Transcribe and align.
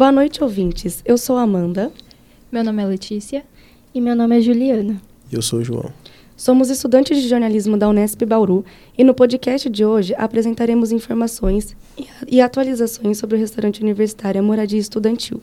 Boa 0.00 0.10
noite, 0.10 0.42
ouvintes. 0.42 1.02
Eu 1.04 1.18
sou 1.18 1.36
Amanda. 1.36 1.92
Meu 2.50 2.64
nome 2.64 2.82
é 2.82 2.86
Letícia. 2.86 3.44
E 3.94 4.00
meu 4.00 4.16
nome 4.16 4.38
é 4.38 4.40
Juliana. 4.40 4.98
E 5.30 5.34
eu 5.34 5.42
sou 5.42 5.58
o 5.58 5.62
João. 5.62 5.92
Somos 6.34 6.70
estudantes 6.70 7.20
de 7.20 7.28
jornalismo 7.28 7.76
da 7.76 7.86
Unesp 7.86 8.24
Bauru 8.24 8.64
e 8.96 9.04
no 9.04 9.12
podcast 9.12 9.68
de 9.68 9.84
hoje 9.84 10.14
apresentaremos 10.16 10.90
informações 10.90 11.76
e 12.26 12.40
atualizações 12.40 13.18
sobre 13.18 13.36
o 13.36 13.38
restaurante 13.38 13.82
universitário 13.82 14.42
Moradia 14.42 14.80
Estudantil. 14.80 15.42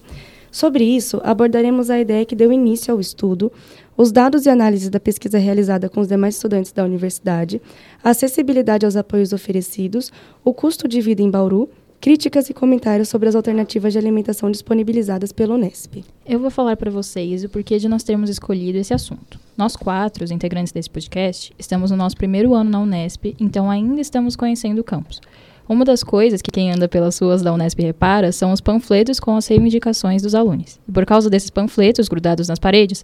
Sobre 0.51 0.83
isso, 0.83 1.21
abordaremos 1.23 1.91
a 1.91 1.99
ideia 1.99 2.25
que 2.25 2.35
deu 2.35 2.51
início 2.51 2.91
ao 2.91 2.99
estudo, 2.99 3.51
os 3.95 4.11
dados 4.11 4.47
e 4.47 4.49
análises 4.49 4.89
da 4.89 4.99
pesquisa 4.99 5.37
realizada 5.37 5.87
com 5.87 5.99
os 5.99 6.07
demais 6.07 6.33
estudantes 6.33 6.71
da 6.71 6.83
universidade, 6.83 7.61
a 8.03 8.09
acessibilidade 8.09 8.87
aos 8.87 8.95
apoios 8.95 9.33
oferecidos, 9.33 10.11
o 10.43 10.51
custo 10.51 10.87
de 10.87 10.99
vida 10.99 11.21
em 11.21 11.29
Bauru 11.29 11.69
críticas 11.99 12.49
e 12.49 12.53
comentários 12.53 13.09
sobre 13.09 13.27
as 13.27 13.35
alternativas 13.35 13.91
de 13.91 13.99
alimentação 13.99 14.51
disponibilizadas 14.51 15.31
pelo 15.31 15.55
Unesp. 15.55 16.03
Eu 16.25 16.39
vou 16.39 16.49
falar 16.49 16.77
para 16.77 16.91
vocês 16.91 17.43
o 17.43 17.49
porquê 17.49 17.77
de 17.77 17.89
nós 17.89 18.03
termos 18.03 18.29
escolhido 18.29 18.77
esse 18.77 18.93
assunto. 18.93 19.39
Nós 19.57 19.75
quatro, 19.75 20.23
os 20.23 20.31
integrantes 20.31 20.71
desse 20.71 20.89
podcast, 20.89 21.51
estamos 21.57 21.91
no 21.91 21.97
nosso 21.97 22.15
primeiro 22.15 22.53
ano 22.53 22.69
na 22.69 22.79
Unesp, 22.79 23.35
então 23.39 23.69
ainda 23.69 23.99
estamos 23.99 24.35
conhecendo 24.35 24.79
o 24.79 24.83
campus. 24.83 25.19
Uma 25.67 25.83
das 25.83 26.01
coisas 26.01 26.41
que 26.41 26.49
quem 26.49 26.71
anda 26.71 26.87
pelas 26.87 27.19
ruas 27.19 27.41
da 27.41 27.51
Unesp 27.51 27.81
repara 27.81 28.31
são 28.31 28.53
os 28.53 28.61
panfletos 28.61 29.19
com 29.19 29.35
as 29.35 29.47
reivindicações 29.47 30.21
dos 30.21 30.33
alunos. 30.33 30.79
E 30.87 30.91
por 30.91 31.05
causa 31.05 31.29
desses 31.29 31.49
panfletos 31.49 32.07
grudados 32.07 32.47
nas 32.47 32.57
paredes, 32.57 33.03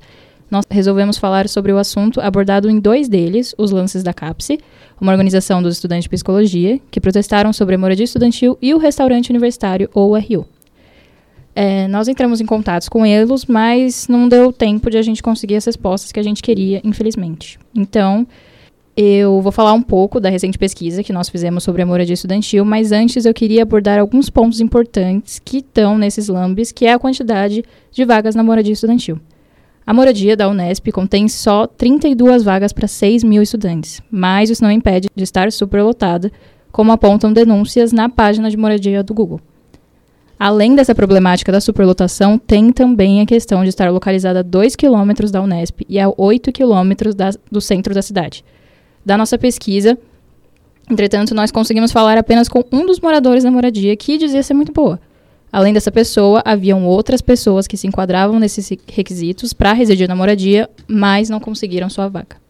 nós 0.49 0.65
resolvemos 0.70 1.17
falar 1.17 1.47
sobre 1.47 1.71
o 1.71 1.77
assunto 1.77 2.21
abordado 2.21 2.70
em 2.70 2.79
dois 2.79 3.07
deles, 3.09 3.55
os 3.57 3.71
lances 3.71 4.03
da 4.03 4.13
CAPSE, 4.13 4.59
uma 4.99 5.11
organização 5.11 5.61
dos 5.61 5.75
estudantes 5.75 6.03
de 6.03 6.09
psicologia, 6.09 6.79
que 6.91 7.02
protestaram 7.02 7.52
sobre 7.52 7.75
a 7.75 7.77
moradia 7.77 8.05
estudantil 8.05 8.57
e 8.61 8.73
o 8.73 8.77
restaurante 8.77 9.29
universitário, 9.29 9.89
ou 9.93 10.17
RU. 10.17 10.45
É, 11.55 11.88
nós 11.88 12.08
entramos 12.08 12.41
em 12.41 12.45
contatos 12.45 12.89
com 12.89 13.05
eles, 13.05 13.45
mas 13.45 14.08
não 14.08 14.27
deu 14.27 14.52
tempo 14.52 14.89
de 14.89 14.97
a 14.97 15.02
gente 15.02 15.21
conseguir 15.21 15.55
as 15.55 15.66
respostas 15.66 16.11
que 16.11 16.19
a 16.19 16.23
gente 16.23 16.41
queria, 16.41 16.81
infelizmente. 16.83 17.59
Então, 17.75 18.25
eu 18.95 19.41
vou 19.41 19.52
falar 19.52 19.73
um 19.73 19.81
pouco 19.81 20.19
da 20.19 20.30
recente 20.30 20.58
pesquisa 20.58 21.03
que 21.03 21.14
nós 21.14 21.30
fizemos 21.30 21.64
sobre 21.64 21.81
a 21.81 21.86
moradia 21.86 22.14
estudantil, 22.14 22.64
mas 22.64 22.91
antes 22.91 23.25
eu 23.25 23.33
queria 23.33 23.64
abordar 23.64 23.99
alguns 23.99 24.30
pontos 24.30 24.59
importantes 24.61 25.39
que 25.44 25.58
estão 25.58 25.97
nesses 25.97 26.27
lambes, 26.27 26.71
que 26.71 26.86
é 26.86 26.94
a 26.94 26.99
quantidade 26.99 27.64
de 27.91 28.05
vagas 28.05 28.36
na 28.36 28.44
moradia 28.44 28.73
estudantil. 28.73 29.19
A 29.86 29.94
moradia 29.94 30.38
da 30.38 30.48
Unesp 30.48 30.92
contém 30.92 31.28
só 31.28 31.67
32 31.67 32.44
vagas 32.44 32.72
para 32.72 32.88
6 32.88 33.23
mil 33.23 33.42
estudantes, 33.42 34.02
mas 34.09 34.50
isso 34.50 34.64
não 34.64 34.72
impede 34.72 35.09
de 35.14 35.23
estar 35.23 35.52
superlotada, 35.52 36.31
como 36.72 36.92
apontam 36.92 37.34
denúncias 37.34 37.92
na 37.92 38.08
página 38.09 38.50
de 38.50 38.58
moradia 38.58 39.04
do 39.04 39.14
Google. 39.14 39.42
Além 40.39 40.76
dessa 40.76 40.95
problemática 40.95 41.52
da 41.52 41.61
superlotação, 41.61 42.38
tem 42.38 42.72
também 42.72 43.22
a 43.22 43.26
questão 43.26 43.61
de 43.61 43.70
estar 43.70 43.92
localizada 43.92 44.39
a 44.39 44.44
2 44.44 44.76
quilômetros 44.76 45.31
da 45.31 45.42
Unesp 45.42 45.81
e 45.88 46.00
a 46.00 46.11
8 46.17 46.52
quilômetros 46.52 47.16
do 47.52 47.61
centro 47.61 47.94
da 47.94 48.02
cidade. 48.02 48.44
Da 49.06 49.17
nossa 49.17 49.38
pesquisa, 49.38 49.98
entretanto, 50.89 51.36
nós 51.36 51.52
conseguimos 51.52 51.92
falar 51.92 52.17
apenas 52.17 52.48
com 52.48 52.64
um 52.72 52.86
dos 52.86 53.00
moradores 53.00 53.44
da 53.44 53.52
moradia 53.52 53.95
que 53.95 54.17
dizia 54.17 54.42
ser 54.42 54.54
muito 54.54 54.72
boa. 54.72 55.00
Além 55.53 55.71
dessa 55.71 55.91
pessoa, 55.91 56.41
haviam 56.43 56.83
outras 56.83 57.21
pessoas 57.21 57.67
que 57.67 57.77
se 57.77 57.85
enquadravam 57.85 58.39
nesses 58.39 58.67
requisitos 58.87 59.53
para 59.53 59.71
residir 59.71 60.07
na 60.07 60.15
moradia, 60.15 60.67
mas 60.87 61.29
não 61.29 61.39
conseguiram 61.39 61.91
sua 61.91 62.07
vaga. 62.07 62.42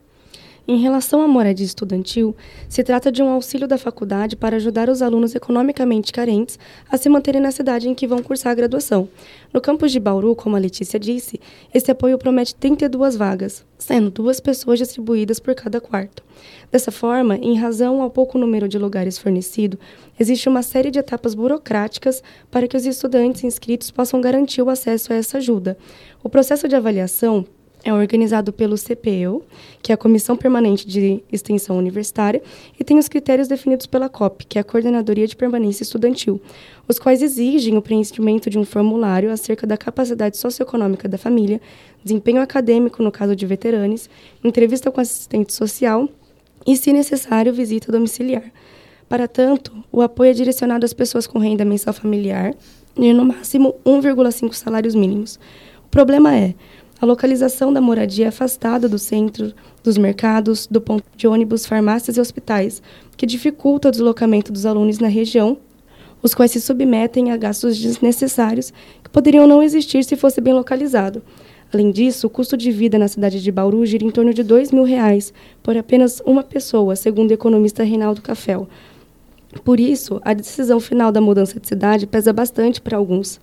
Em 0.66 0.78
relação 0.78 1.22
à 1.22 1.28
moradia 1.28 1.66
estudantil, 1.66 2.33
se 2.69 2.86
trata 2.86 3.11
de 3.11 3.22
um 3.22 3.28
auxílio 3.28 3.67
da 3.67 3.78
faculdade 3.78 4.38
para 4.38 4.56
ajudar 4.56 4.88
os 4.88 5.02
alunos 5.02 5.36
economicamente 5.36 6.14
carentes 6.14 6.58
a 6.89 6.95
se 6.95 7.09
manterem 7.09 7.42
na 7.42 7.52
cidade 7.52 7.89
em 7.89 7.94
que 7.94 8.08
vão 8.08 8.23
cursar 8.23 8.53
a 8.53 8.55
graduação. 8.55 9.09
No 9.52 9.59
campus 9.59 9.92
de 9.92 10.00
Bauru, 10.00 10.33
como 10.38 10.55
a 10.55 10.59
Letícia 10.59 10.97
disse, 10.97 11.38
esse 11.73 11.92
apoio 11.92 12.17
promete 12.17 12.55
32 12.55 13.17
vagas, 13.17 13.65
sendo 13.77 14.10
duas 14.10 14.39
pessoas 14.39 14.80
distribuídas 14.80 15.37
por 15.37 15.54
cada 15.54 15.82
quarto. 15.82 16.23
Dessa 16.71 16.92
forma, 16.92 17.36
em 17.36 17.58
razão 17.58 18.02
ao 18.02 18.10
pouco 18.10 18.37
número 18.37 18.70
de 18.70 18.80
lugares 18.80 19.17
fornecido, 19.17 19.77
existe 20.17 20.48
uma 20.48 20.64
série 20.64 20.92
de 20.92 20.98
etapas 20.98 21.36
burocráticas 21.36 22.23
para 22.49 22.70
que 22.70 22.77
os 22.77 22.86
estudantes 22.86 23.43
inscritos 23.43 23.92
possam 23.92 24.21
garantir 24.21 24.61
o 24.61 24.70
acesso 24.70 25.11
a 25.11 25.17
essa 25.17 25.39
ajuda. 25.39 25.77
O 26.23 26.30
processo 26.30 26.70
de 26.70 26.76
avaliação 26.77 27.45
é 27.83 27.94
organizado 27.94 28.54
pelo 28.54 28.76
CPEU, 28.77 29.44
que 29.82 29.92
é 29.92 29.95
a 29.95 29.98
Comissão 29.98 30.38
Permanente 30.38 30.88
de 30.88 31.21
Extensão 31.32 31.77
Universitária, 31.77 32.42
e 32.80 32.83
tem 32.83 32.98
os 32.98 33.10
critérios 33.10 33.48
definidos 33.48 33.86
pela 33.86 34.08
COP, 34.08 34.45
que 34.45 34.58
é 34.58 34.61
a 34.61 34.64
Coordenadoria 34.64 35.27
de 35.27 35.36
Permanência 35.36 35.83
Estudantil, 35.83 36.42
os 36.88 36.98
quais 36.98 37.22
exigem 37.22 37.76
o 37.76 37.82
preenchimento 37.82 38.49
de 38.49 38.58
um 38.58 38.64
formulário 38.64 39.32
acerca 39.32 39.67
da 39.67 39.77
capacidade 39.77 40.38
socioeconômica 40.38 41.08
da 41.10 41.17
família, 41.17 41.60
desempenho 42.04 42.42
acadêmico 42.42 43.04
no 43.04 43.11
caso 43.11 43.36
de 43.36 43.45
veteranos, 43.45 44.10
entrevista 44.43 44.89
com 44.89 45.02
assistente 45.02 45.52
social 45.52 46.08
e, 46.66 46.77
se 46.77 46.93
necessário, 46.93 47.54
visita 47.54 47.92
domiciliar. 47.92 48.43
Para 49.10 49.27
tanto, 49.27 49.72
o 49.92 50.02
apoio 50.02 50.32
é 50.32 50.33
direcionado 50.33 50.86
às 50.86 50.93
pessoas 50.93 51.27
com 51.27 51.38
renda 51.38 51.66
mensal 51.66 51.93
familiar 51.93 52.55
e, 52.95 53.11
no 53.14 53.26
máximo, 53.26 53.76
1,5 53.86 54.54
salários 54.54 54.95
mínimos. 54.95 55.39
O 55.86 55.89
problema 55.89 56.36
é 56.36 56.55
a 57.03 57.05
localização 57.05 57.73
da 57.73 57.81
moradia 57.81 58.23
é 58.23 58.27
afastada 58.30 58.87
do 58.87 58.97
centro, 58.97 59.53
dos 59.83 59.97
mercados, 59.97 60.65
do 60.67 60.80
ponto 60.80 61.03
de 61.17 61.27
ônibus, 61.27 61.65
farmácias 61.65 62.15
e 62.15 62.21
hospitais, 62.21 62.81
que 63.17 63.25
dificulta 63.25 63.89
o 63.89 63.91
deslocamento 63.91 64.53
dos 64.53 64.65
alunos 64.65 64.99
na 64.99 65.09
região, 65.09 65.58
os 66.21 66.33
quais 66.33 66.52
se 66.52 66.61
submetem 66.61 67.30
a 67.30 67.36
gastos 67.36 67.77
desnecessários 67.77 68.71
que 69.03 69.09
poderiam 69.09 69.45
não 69.45 69.61
existir 69.61 70.05
se 70.05 70.15
fosse 70.15 70.39
bem 70.39 70.53
localizado. 70.53 71.21
Além 71.73 71.92
disso, 71.92 72.27
o 72.27 72.30
custo 72.30 72.55
de 72.55 72.71
vida 72.71 72.97
na 72.97 73.09
cidade 73.09 73.43
de 73.43 73.52
Bauru 73.52 73.86
gira 73.86 74.05
em 74.05 74.09
torno 74.09 74.33
de 74.33 74.42
2 74.42 74.71
mil 74.71 74.86
reais 74.86 75.33
por 75.61 75.75
apenas 75.75 76.21
uma 76.25 76.42
pessoa, 76.42 76.95
segundo 76.95 77.31
o 77.31 77.33
economista 77.33 77.83
Reinaldo 77.83 78.21
Cafel. 78.21 78.65
Por 79.65 79.77
isso, 79.77 80.21
a 80.23 80.33
decisão 80.33 80.80
final 80.80 81.11
da 81.11 81.19
mudança 81.19 81.59
de 81.59 81.67
cidade 81.67 82.08
pesa 82.08 82.31
bastante 82.31 82.80
para 82.80 82.95
alguns 82.95 83.42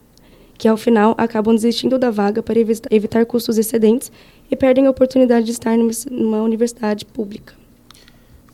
que 0.60 0.68
ao 0.68 0.76
final 0.76 1.14
acabam 1.16 1.54
desistindo 1.54 1.98
da 1.98 2.10
vaga 2.10 2.42
para 2.42 2.60
evitar 2.90 3.24
custos 3.24 3.56
excedentes 3.56 4.12
e 4.50 4.54
perdem 4.54 4.86
a 4.86 4.90
oportunidade 4.90 5.46
de 5.46 5.52
estar 5.52 5.74
numa 6.10 6.42
universidade 6.42 7.06
pública. 7.06 7.54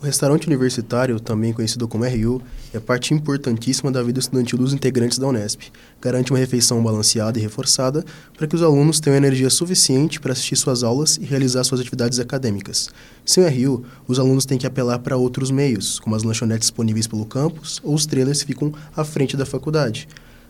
O 0.01 0.05
restaurante 0.05 0.47
universitário, 0.47 1.19
também 1.19 1.53
conhecido 1.53 1.89
como 1.89 2.05
RU, 2.05 2.41
é 2.73 2.79
parte 2.79 3.13
importantíssima 3.13 3.91
da 3.91 4.05
vida 4.05 4.21
estudantil 4.21 4.57
dos 4.57 4.73
integrantes 4.73 5.19
da 5.19 5.27
Unesp. 5.27 5.63
Garante 6.01 6.31
uma 6.31 6.39
refeição 6.39 6.81
balanceada 6.81 7.41
e 7.41 7.43
reforçada 7.43 8.05
para 8.37 8.47
que 8.47 8.55
os 8.55 8.63
alunos 8.63 9.01
tenham 9.01 9.17
energia 9.17 9.51
suficiente 9.51 10.21
para 10.21 10.31
assistir 10.31 10.55
suas 10.55 10.85
aulas 10.85 11.17
e 11.17 11.25
realizar 11.25 11.65
suas 11.65 11.81
atividades 11.81 12.21
acadêmicas. 12.21 12.89
Sem 13.25 13.43
o 13.43 13.49
RU, 13.49 13.85
os 14.07 14.21
alunos 14.21 14.47
têm 14.47 14.59
que 14.59 14.67
apelar 14.67 15.01
para 15.01 15.17
outros 15.17 15.51
meios, 15.51 15.99
como 15.99 16.15
as 16.15 16.23
lanchonetes 16.23 16.69
disponíveis 16.69 17.09
pelo 17.09 17.27
campus 17.27 17.81
ou 17.83 17.95
os 17.95 18.07
trailers 18.07 18.43
que 18.43 18.47
ficam 18.47 18.73
à 18.95 19.03
frente 19.03 19.37
da 19.37 19.45
faculdade. 19.45 20.07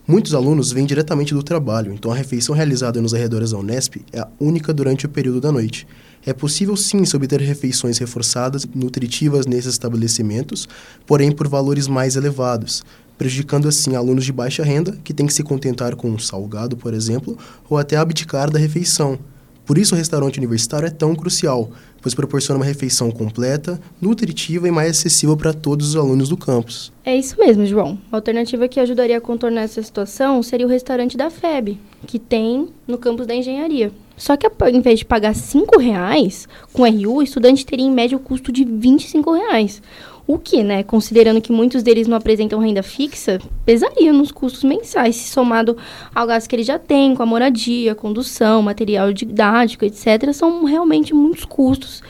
Muitos 0.08 0.34
alunos 0.34 0.70
vêm 0.70 0.86
diretamente 0.86 1.34
do 1.34 1.42
trabalho, 1.42 1.92
então 1.92 2.12
a 2.12 2.14
refeição 2.14 2.54
realizada 2.54 3.02
nos 3.02 3.12
arredores 3.12 3.50
da 3.50 3.58
Unesp 3.58 3.96
é 4.12 4.20
a 4.20 4.28
única 4.38 4.72
durante 4.72 5.04
o 5.04 5.08
período 5.08 5.40
da 5.40 5.50
noite. 5.50 5.84
É 6.24 6.32
possível 6.32 6.76
sim 6.76 7.04
se 7.04 7.16
obter 7.16 7.40
refeições 7.40 7.98
reforçadas 7.98 8.64
nutritivas 8.72 9.46
nesses 9.46 9.72
estabelecimentos, 9.72 10.68
porém 11.04 11.32
por 11.32 11.48
valores 11.48 11.88
mais 11.88 12.14
elevados, 12.14 12.84
prejudicando 13.18 13.66
assim 13.66 13.96
alunos 13.96 14.24
de 14.24 14.32
baixa 14.32 14.62
renda 14.62 14.96
que 15.02 15.12
têm 15.12 15.26
que 15.26 15.34
se 15.34 15.42
contentar 15.42 15.96
com 15.96 16.08
um 16.08 16.20
salgado, 16.20 16.76
por 16.76 16.94
exemplo, 16.94 17.36
ou 17.68 17.76
até 17.76 17.96
abdicar 17.96 18.48
da 18.48 18.60
refeição. 18.60 19.18
Por 19.66 19.76
isso 19.76 19.94
o 19.96 19.98
restaurante 19.98 20.38
universitário 20.38 20.86
é 20.86 20.90
tão 20.90 21.14
crucial, 21.16 21.68
pois 22.00 22.14
proporciona 22.14 22.60
uma 22.60 22.64
refeição 22.64 23.10
completa, 23.10 23.80
nutritiva 24.00 24.68
e 24.68 24.70
mais 24.70 24.90
acessível 24.90 25.36
para 25.36 25.52
todos 25.52 25.88
os 25.88 25.96
alunos 25.96 26.28
do 26.28 26.36
campus. 26.36 26.92
É 27.04 27.16
isso 27.16 27.36
mesmo, 27.36 27.66
João. 27.66 27.98
Uma 28.08 28.18
alternativa 28.18 28.68
que 28.68 28.78
ajudaria 28.78 29.18
a 29.18 29.20
contornar 29.20 29.62
essa 29.62 29.82
situação 29.82 30.40
seria 30.40 30.66
o 30.66 30.70
restaurante 30.70 31.16
da 31.16 31.28
FEB, 31.30 31.80
que 32.06 32.20
tem 32.20 32.68
no 32.86 32.96
campus 32.96 33.26
da 33.26 33.34
engenharia. 33.34 33.90
Só 34.16 34.36
que 34.36 34.46
em 34.72 34.80
vez 34.80 35.00
de 35.00 35.04
pagar 35.04 35.34
R$ 35.34 35.78
reais 35.78 36.48
com 36.72 36.84
RU, 36.84 37.16
o 37.16 37.22
estudante 37.22 37.66
teria 37.66 37.84
em 37.84 37.90
média 37.90 38.16
o 38.16 38.20
custo 38.20 38.50
de 38.50 38.64
25 38.64 39.32
reais. 39.32 39.82
O 40.26 40.38
que, 40.38 40.62
né, 40.64 40.82
considerando 40.82 41.40
que 41.40 41.52
muitos 41.52 41.84
deles 41.84 42.08
não 42.08 42.16
apresentam 42.16 42.58
renda 42.58 42.82
fixa, 42.82 43.38
pesaria 43.64 44.12
nos 44.12 44.32
custos 44.32 44.64
mensais, 44.64 45.14
se 45.14 45.30
somado 45.30 45.76
ao 46.12 46.26
gasto 46.26 46.48
que 46.48 46.56
eles 46.56 46.66
já 46.66 46.80
têm 46.80 47.14
com 47.14 47.22
a 47.22 47.26
moradia, 47.26 47.94
condução, 47.94 48.60
material 48.60 49.12
didático, 49.12 49.84
etc., 49.84 50.32
são 50.32 50.64
realmente 50.64 51.14
muitos 51.14 51.44
custos. 51.44 52.02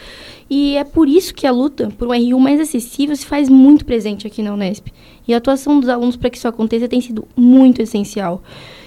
E 0.49 0.77
é 0.77 0.85
por 0.85 1.09
isso 1.09 1.35
que 1.35 1.47
a 1.47 1.51
luta 1.51 1.93
por 1.99 2.09
um 2.09 2.13
RU 2.13 2.39
mais 2.39 2.61
acessível 2.61 3.17
se 3.17 3.27
faz 3.27 3.49
muito 3.49 3.85
presente 3.85 4.27
aqui 4.27 4.43
na 4.43 4.55
Unesp. 4.55 4.89
E 5.27 5.35
a 5.35 5.39
atuação 5.39 5.81
dos 5.81 5.89
alunos 5.89 6.17
para 6.17 6.31
que 6.31 6.39
isso 6.39 6.47
aconteça 6.47 6.89
tem 6.89 7.01
sido 7.01 7.27
muito 7.37 7.83
essencial. 7.83 8.43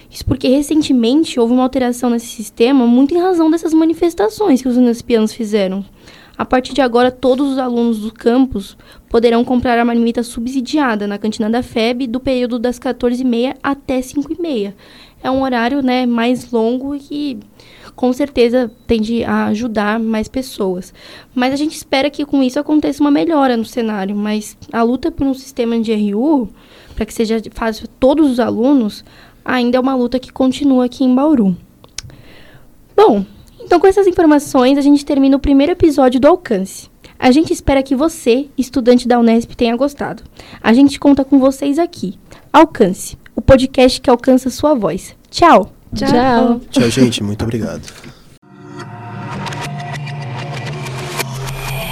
Isso 0.10 0.26
porque 0.26 0.48
recentemente 0.48 1.40
houve 1.40 1.54
uma 1.54 1.64
alteração 1.64 2.10
nesse 2.10 2.28
sistema 2.28 2.88
muito 2.88 3.14
em 3.14 3.20
razão 3.20 3.52
dessas 3.52 3.74
manifestações 3.74 4.62
que 4.62 4.68
os 4.68 4.76
unespianos 4.76 5.32
fizeram 5.32 5.86
A 6.36 6.44
partir 6.46 6.74
de 6.74 6.82
agora, 6.82 7.12
todos 7.12 7.52
os 7.52 7.58
alunos 7.60 8.00
do 8.00 8.12
campus 8.12 8.76
poderão 9.08 9.44
comprar 9.44 9.78
a 9.78 9.86
marmita 9.86 10.24
subsidiada 10.24 11.06
na 11.06 11.20
cantina 11.20 11.50
da 11.50 11.62
FEB 11.62 12.08
do 12.08 12.20
período 12.20 12.58
das 12.58 12.80
14h30 12.80 13.58
até 13.62 14.00
5h30. 14.00 14.74
É 15.22 15.30
um 15.30 15.44
horário 15.44 15.84
né, 15.84 16.06
mais 16.06 16.50
longo 16.50 16.96
e 16.96 17.38
com 18.00 18.14
certeza 18.14 18.72
tende 18.88 19.26
a 19.26 19.48
ajudar 19.48 20.00
mais 20.00 20.30
pessoas. 20.30 20.94
Mas 21.36 21.52
a 21.52 21.58
gente 21.58 21.76
espera 21.76 22.10
que 22.10 22.24
com 22.24 22.42
isso 22.42 22.58
aconteça 22.58 23.04
uma 23.04 23.12
melhora 23.12 23.58
no 23.58 23.66
cenário. 23.66 24.16
Mas 24.16 24.56
a 24.72 24.82
luta 24.84 25.12
por 25.12 25.28
um 25.28 25.34
sistema 25.34 25.78
de 25.78 25.94
RU, 25.94 26.48
para 26.96 27.06
que 27.06 27.14
seja 27.14 27.42
fácil 27.52 27.90
todos 28.00 28.32
os 28.32 28.40
alunos, 28.40 29.04
ainda 29.44 29.76
é 29.76 29.82
uma 29.82 29.96
luta 29.96 30.18
que 30.18 30.32
continua 30.32 30.86
aqui 30.86 31.04
em 31.04 31.14
Bauru. 31.14 31.58
Bom, 32.96 33.26
então 33.60 33.82
com 33.82 33.88
essas 33.88 34.08
informações 34.08 34.78
a 34.78 34.82
gente 34.82 35.06
termina 35.06 35.36
o 35.36 35.42
primeiro 35.42 35.74
episódio 35.74 36.22
do 36.22 36.28
Alcance. 36.30 36.90
A 37.20 37.32
gente 37.32 37.52
espera 37.52 37.84
que 37.84 37.98
você, 37.98 38.48
estudante 38.58 39.10
da 39.10 39.20
Unesp, 39.20 39.58
tenha 39.58 39.76
gostado. 39.76 40.24
A 40.64 40.72
gente 40.72 40.98
conta 40.98 41.26
com 41.26 41.38
vocês 41.38 41.78
aqui. 41.78 42.18
Alcance, 42.54 43.18
o 43.36 43.42
podcast 43.42 44.00
que 44.00 44.10
alcança 44.10 44.50
sua 44.50 44.74
voz. 44.74 45.14
Tchau! 45.30 45.79
Tchau. 45.96 46.62
Tchau, 46.70 46.90
gente. 46.90 47.24
Muito 47.24 47.44
obrigado. 47.44 47.82